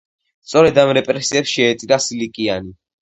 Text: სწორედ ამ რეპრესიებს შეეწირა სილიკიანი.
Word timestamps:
სწორედ 0.45 0.79
ამ 0.83 0.93
რეპრესიებს 0.99 1.53
შეეწირა 1.59 1.99
სილიკიანი. 2.07 2.73